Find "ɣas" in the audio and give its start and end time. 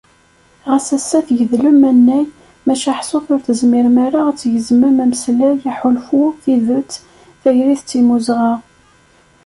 0.69-0.87